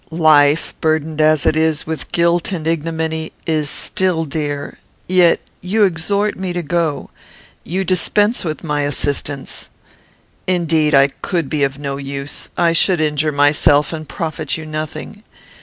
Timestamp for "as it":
1.21-1.55